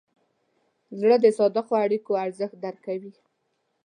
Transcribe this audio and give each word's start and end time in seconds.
زړه 0.99 1.15
د 1.21 1.25
صادقو 1.37 1.73
اړیکو 1.85 2.11
ارزښت 2.25 2.55
درک 2.63 2.79
کوي. 2.87 3.11